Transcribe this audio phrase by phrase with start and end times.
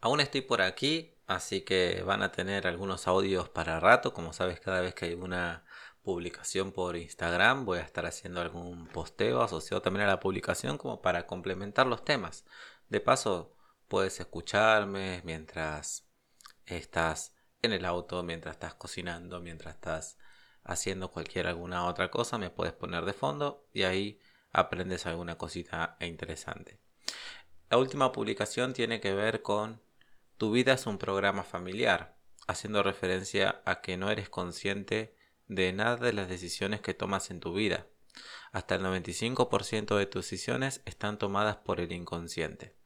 [0.00, 4.12] Aún estoy por aquí, así que van a tener algunos audios para rato.
[4.14, 5.64] Como sabes, cada vez que hay una
[6.02, 11.02] publicación por Instagram voy a estar haciendo algún posteo asociado también a la publicación como
[11.02, 12.44] para complementar los temas.
[12.88, 13.54] De paso,
[13.88, 16.06] puedes escucharme mientras
[16.64, 20.16] estás en el auto, mientras estás cocinando, mientras estás
[20.64, 24.20] haciendo cualquier alguna otra cosa, me puedes poner de fondo y ahí
[24.52, 26.80] aprendes alguna cosita interesante.
[27.70, 29.82] La última publicación tiene que ver con
[30.38, 35.16] tu vida es un programa familiar, haciendo referencia a que no eres consciente
[35.48, 37.88] de nada de las decisiones que tomas en tu vida.
[38.52, 42.76] Hasta el 95% de tus decisiones están tomadas por el inconsciente.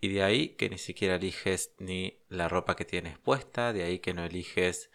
[0.00, 4.00] Y de ahí que ni siquiera eliges ni la ropa que tienes puesta, de ahí
[4.00, 4.90] que no eliges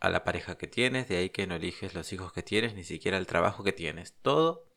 [0.00, 2.84] a la pareja que tienes, de ahí que no eliges los hijos que tienes, ni
[2.84, 4.14] siquiera el trabajo que tienes.
[4.20, 4.68] Todo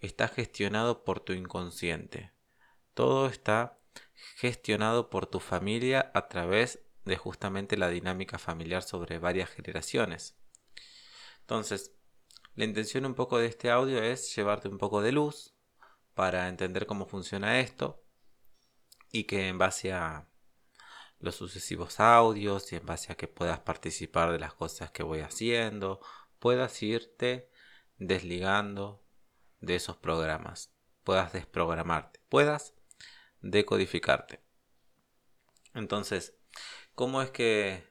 [0.00, 2.32] está gestionado por tu inconsciente.
[2.94, 3.80] Todo está
[4.36, 10.36] gestionado por tu familia a través de justamente la dinámica familiar sobre varias generaciones.
[11.40, 11.92] Entonces,
[12.54, 15.54] la intención un poco de este audio es llevarte un poco de luz
[16.14, 18.02] para entender cómo funciona esto
[19.12, 20.28] y que en base a
[21.18, 25.20] los sucesivos audios y en base a que puedas participar de las cosas que voy
[25.20, 26.00] haciendo,
[26.38, 27.50] puedas irte
[27.98, 29.02] desligando
[29.60, 30.74] de esos programas,
[31.04, 32.74] puedas desprogramarte, puedas
[33.50, 34.40] decodificarte.
[35.74, 36.36] Entonces,
[36.94, 37.84] ¿cómo es que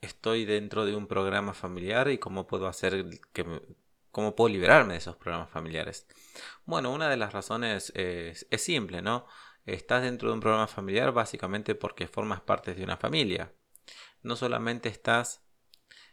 [0.00, 3.44] estoy dentro de un programa familiar y cómo puedo hacer que
[4.10, 6.06] cómo puedo liberarme de esos programas familiares?
[6.64, 9.26] Bueno, una de las razones es, es simple, ¿no?
[9.66, 13.52] Estás dentro de un programa familiar básicamente porque formas parte de una familia.
[14.22, 15.42] No solamente estás,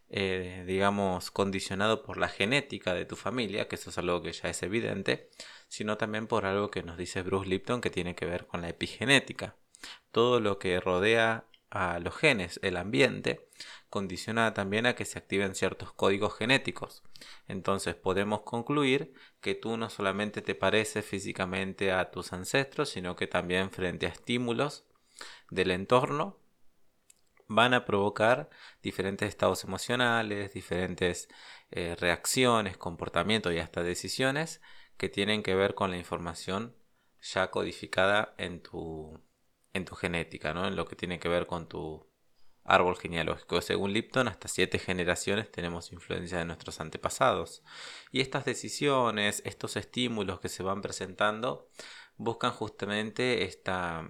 [0.10, 4.50] eh, digamos, condicionado por la genética de tu familia, que eso es algo que ya
[4.50, 5.30] es evidente,
[5.68, 8.70] sino también por algo que nos dice Bruce Lipton que tiene que ver con la
[8.70, 9.56] epigenética.
[10.12, 13.50] Todo lo que rodea a los genes, el ambiente,
[13.90, 17.04] condiciona también a que se activen ciertos códigos genéticos.
[17.48, 23.28] Entonces podemos concluir que tú no solamente te pareces físicamente a tus ancestros, sino que
[23.28, 24.86] también frente a estímulos
[25.50, 26.38] del entorno
[27.48, 28.50] van a provocar
[28.82, 31.30] diferentes estados emocionales, diferentes
[31.72, 34.62] eh, reacciones, comportamientos y hasta decisiones
[34.98, 36.76] que tienen que ver con la información
[37.22, 39.22] ya codificada en tu,
[39.74, 40.68] en tu genética, ¿no?
[40.68, 42.08] en lo que tiene que ver con tu
[42.64, 43.62] árbol genealógico.
[43.62, 47.64] Según Lipton, hasta siete generaciones tenemos influencia de nuestros antepasados.
[48.12, 51.70] Y estas decisiones, estos estímulos que se van presentando,
[52.18, 54.08] buscan justamente esta,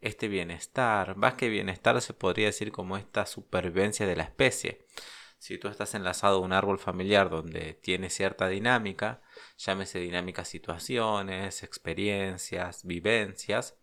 [0.00, 1.16] este bienestar.
[1.16, 4.86] Más que bienestar se podría decir como esta supervivencia de la especie.
[5.38, 9.22] Si tú estás enlazado a un árbol familiar donde tiene cierta dinámica,
[9.56, 13.76] llámese dinámica situaciones, experiencias, vivencias,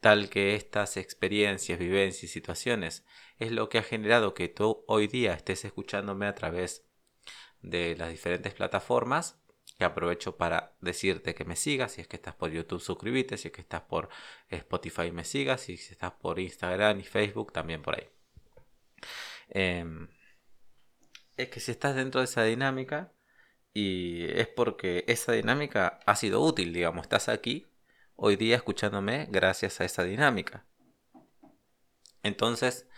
[0.00, 3.04] tal que estas experiencias, vivencias y situaciones
[3.38, 6.86] es lo que ha generado que tú hoy día estés escuchándome a través
[7.60, 9.38] de las diferentes plataformas
[9.78, 13.48] que aprovecho para decirte que me sigas, si es que estás por YouTube suscríbete, si
[13.48, 14.08] es que estás por
[14.48, 18.08] Spotify me sigas, si estás por Instagram y Facebook también por ahí.
[19.48, 20.08] Em,
[21.36, 23.12] es que si estás dentro de esa dinámica
[23.72, 27.66] y es porque esa dinámica ha sido útil, digamos, estás aquí
[28.14, 30.66] hoy día escuchándome gracias a esa dinámica.
[32.22, 32.88] Entonces,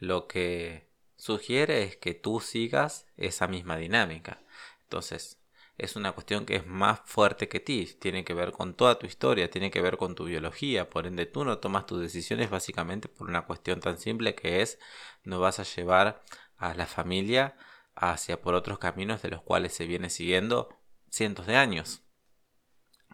[0.00, 4.42] lo que sugiere es que tú sigas esa misma dinámica.
[4.82, 5.40] Entonces,
[5.76, 9.06] es una cuestión que es más fuerte que ti, tiene que ver con toda tu
[9.06, 13.08] historia, tiene que ver con tu biología, por ende tú no tomas tus decisiones básicamente
[13.08, 14.78] por una cuestión tan simple que es
[15.24, 16.22] no vas a llevar
[16.56, 17.56] a la familia
[17.94, 20.68] hacia por otros caminos de los cuales se viene siguiendo
[21.10, 22.02] cientos de años.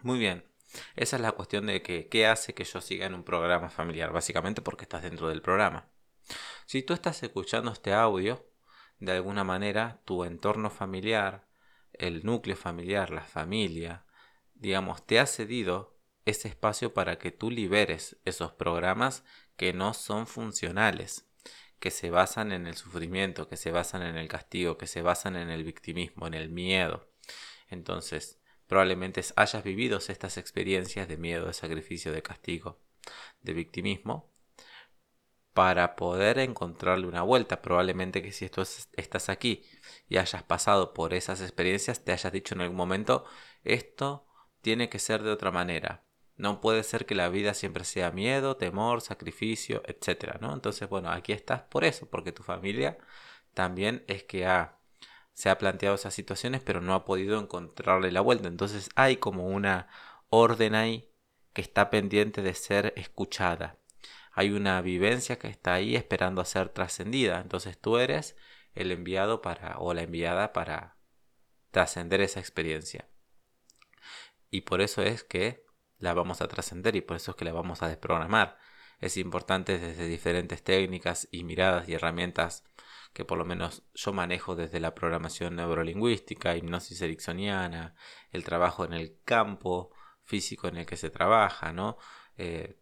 [0.03, 0.45] Muy bien,
[0.97, 4.13] esa es la cuestión de que qué hace que yo siga en un programa familiar,
[4.13, 5.89] básicamente porque estás dentro del programa.
[6.67, 8.47] Si tú estás escuchando este audio,
[8.99, 11.50] de alguna manera tu entorno familiar,
[12.01, 14.05] el núcleo familiar, la familia,
[14.55, 19.25] digamos, te ha cedido ese espacio para que tú liberes esos programas
[19.57, 21.29] que no son funcionales,
[21.79, 25.37] que se basan en el sufrimiento, que se basan en el castigo, que se basan
[25.37, 27.09] en el victimismo, en el miedo.
[27.69, 28.41] Entonces,
[28.71, 32.79] Probablemente hayas vivido estas experiencias de miedo, de sacrificio, de castigo,
[33.43, 34.30] de victimismo,
[35.61, 37.61] para poder encontrarle una vuelta.
[37.61, 39.63] Probablemente que si estás aquí
[40.09, 43.27] y hayas pasado por esas experiencias, te hayas dicho en algún momento,
[43.63, 44.27] esto
[44.63, 46.07] tiene que ser de otra manera.
[46.37, 50.39] No puede ser que la vida siempre sea miedo, temor, sacrificio, etc.
[50.41, 50.55] ¿no?
[50.55, 52.97] Entonces, bueno, aquí estás por eso, porque tu familia
[53.53, 54.79] también es que ha
[55.35, 58.49] se ha planteado esas situaciones, pero no ha podido encontrarle la vuelta.
[58.49, 59.89] Entonces hay como una
[60.31, 61.13] orden ahí
[61.53, 63.80] que está pendiente de ser escuchada.
[64.41, 67.43] Hay una vivencia que está ahí esperando a ser trascendida.
[67.43, 68.37] Entonces tú eres
[68.73, 70.97] el enviado para o la enviada para
[71.71, 73.07] trascender esa experiencia.
[74.51, 75.67] Y por eso es que
[75.99, 78.57] la vamos a trascender y por eso es que la vamos a desprogramar.
[78.99, 82.65] Es importante desde diferentes técnicas y miradas y herramientas
[83.13, 87.95] que por lo menos yo manejo desde la programación neurolingüística, hipnosis ericksoniana,
[88.31, 89.91] el trabajo en el campo
[90.25, 91.99] físico en el que se trabaja, ¿no?
[92.39, 92.81] Eh,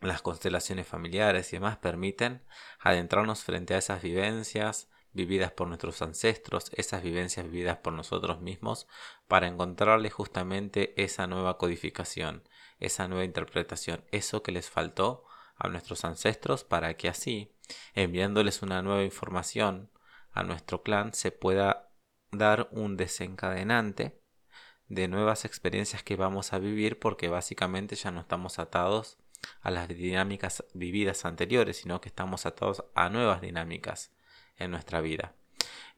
[0.00, 2.42] las constelaciones familiares y demás permiten
[2.80, 8.86] adentrarnos frente a esas vivencias vividas por nuestros ancestros, esas vivencias vividas por nosotros mismos,
[9.26, 12.46] para encontrarle justamente esa nueva codificación,
[12.78, 15.24] esa nueva interpretación, eso que les faltó
[15.56, 17.56] a nuestros ancestros para que así,
[17.94, 19.90] enviándoles una nueva información
[20.32, 21.90] a nuestro clan, se pueda
[22.30, 24.20] dar un desencadenante
[24.88, 29.18] de nuevas experiencias que vamos a vivir porque básicamente ya no estamos atados
[29.60, 34.12] a las dinámicas vividas anteriores, sino que estamos atados a nuevas dinámicas
[34.58, 35.34] en nuestra vida.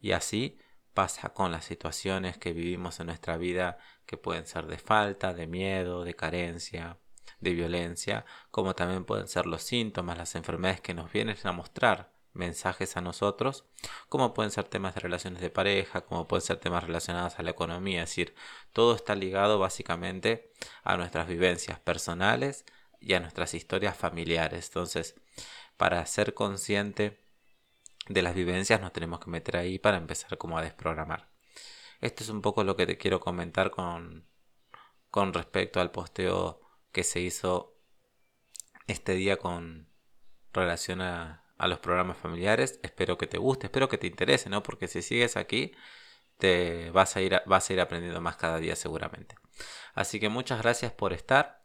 [0.00, 0.59] Y así
[0.95, 5.47] pasa con las situaciones que vivimos en nuestra vida que pueden ser de falta, de
[5.47, 6.99] miedo, de carencia,
[7.41, 12.11] de violencia, como también pueden ser los síntomas, las enfermedades que nos vienen a mostrar
[12.33, 13.65] mensajes a nosotros,
[14.09, 17.51] como pueden ser temas de relaciones de pareja, como pueden ser temas relacionados a la
[17.51, 18.35] economía, es decir,
[18.73, 20.53] todo está ligado básicamente
[20.85, 22.65] a nuestras vivencias personales
[23.00, 24.67] y a nuestras historias familiares.
[24.69, 25.15] Entonces,
[25.77, 27.21] para ser consciente
[28.09, 31.29] de las vivencias nos tenemos que meter ahí para empezar como a desprogramar.
[32.00, 34.27] Esto es un poco lo que te quiero comentar con,
[35.11, 36.61] con respecto al posteo
[36.93, 37.77] que se hizo
[38.87, 39.89] este día con
[40.53, 42.81] relación a, a los programas familiares.
[42.83, 44.62] Espero que te guste, espero que te interese, ¿no?
[44.62, 45.73] Porque si sigues aquí,
[46.39, 49.35] te vas a ir, vas a ir aprendiendo más cada día seguramente.
[49.94, 51.57] Así que muchas gracias por estar.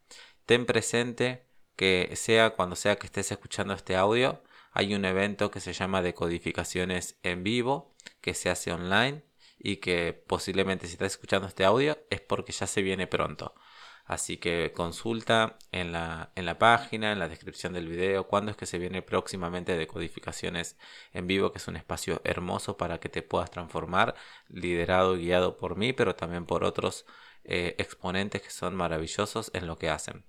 [0.46, 1.46] Ten presente
[1.76, 6.02] que sea cuando sea que estés escuchando este audio, hay un evento que se llama
[6.02, 9.24] Decodificaciones en vivo, que se hace online
[9.58, 13.56] y que posiblemente si estás escuchando este audio es porque ya se viene pronto.
[14.06, 18.58] Así que consulta en la, en la página, en la descripción del video, cuándo es
[18.58, 20.78] que se viene próximamente Decodificaciones
[21.14, 24.16] en vivo, que es un espacio hermoso para que te puedas transformar,
[24.50, 27.06] liderado y guiado por mí, pero también por otros
[27.46, 30.26] eh, exponentes que son maravillosos en lo que hacen.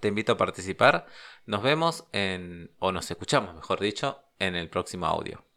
[0.00, 1.06] Te invito a participar.
[1.46, 5.47] Nos vemos en, o nos escuchamos, mejor dicho, en el próximo audio.